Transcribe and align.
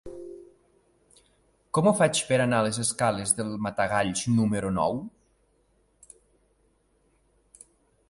Com 1.77 1.89
ho 1.89 1.93
faig 1.99 2.23
per 2.31 2.39
anar 2.47 2.63
a 2.63 2.67
les 2.69 2.81
escales 2.85 3.35
del 3.41 3.53
Matagalls 3.67 4.27
número 4.41 4.75
nou? 4.81 5.01